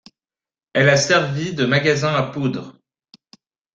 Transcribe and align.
Elle 0.73 0.89
a 0.89 0.97
servi 0.97 1.53
de 1.53 1.63
magasin 1.67 2.11
à 2.11 2.23
poudre. 2.23 2.75